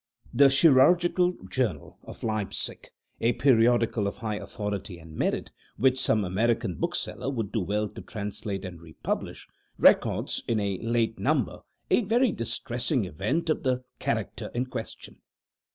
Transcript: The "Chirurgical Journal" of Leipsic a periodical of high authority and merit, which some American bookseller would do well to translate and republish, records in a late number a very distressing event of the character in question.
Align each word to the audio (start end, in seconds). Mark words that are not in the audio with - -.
The 0.33 0.49
"Chirurgical 0.49 1.33
Journal" 1.47 1.99
of 2.05 2.23
Leipsic 2.23 2.91
a 3.19 3.33
periodical 3.33 4.07
of 4.07 4.15
high 4.15 4.37
authority 4.37 4.97
and 4.97 5.15
merit, 5.15 5.51
which 5.77 5.99
some 6.01 6.25
American 6.25 6.73
bookseller 6.73 7.29
would 7.29 7.51
do 7.51 7.61
well 7.61 7.87
to 7.89 8.01
translate 8.01 8.65
and 8.65 8.81
republish, 8.81 9.47
records 9.77 10.41
in 10.47 10.59
a 10.59 10.79
late 10.79 11.19
number 11.19 11.59
a 11.91 12.01
very 12.01 12.31
distressing 12.31 13.05
event 13.05 13.47
of 13.51 13.61
the 13.61 13.83
character 13.99 14.49
in 14.55 14.65
question. 14.65 15.17